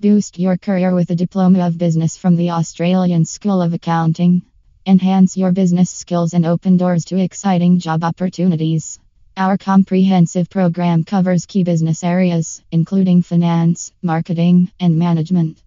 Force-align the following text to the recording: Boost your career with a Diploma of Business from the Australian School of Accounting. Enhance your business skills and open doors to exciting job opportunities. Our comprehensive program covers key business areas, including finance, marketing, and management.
Boost 0.00 0.38
your 0.38 0.56
career 0.56 0.94
with 0.94 1.10
a 1.10 1.14
Diploma 1.14 1.66
of 1.66 1.76
Business 1.76 2.16
from 2.16 2.36
the 2.36 2.52
Australian 2.52 3.26
School 3.26 3.60
of 3.60 3.74
Accounting. 3.74 4.40
Enhance 4.86 5.36
your 5.36 5.52
business 5.52 5.90
skills 5.90 6.32
and 6.32 6.46
open 6.46 6.78
doors 6.78 7.04
to 7.04 7.18
exciting 7.18 7.78
job 7.80 8.02
opportunities. 8.02 8.98
Our 9.36 9.58
comprehensive 9.58 10.48
program 10.48 11.04
covers 11.04 11.44
key 11.44 11.64
business 11.64 12.02
areas, 12.02 12.62
including 12.72 13.20
finance, 13.20 13.92
marketing, 14.00 14.72
and 14.80 14.98
management. 14.98 15.62